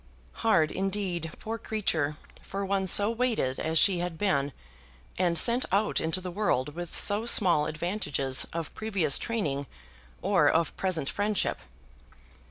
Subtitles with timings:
[0.41, 4.51] Hard, indeed, poor creature, for one so weighted as she had been,
[5.15, 9.67] and sent out into the world with so small advantages of previous training
[10.23, 11.59] or of present friendship!